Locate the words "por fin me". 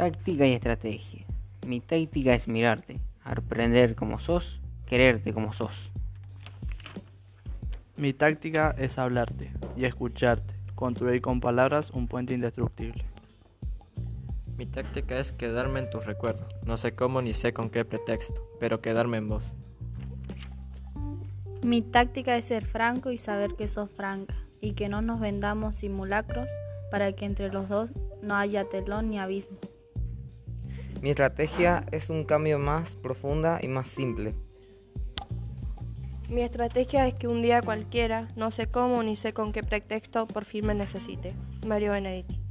40.26-40.74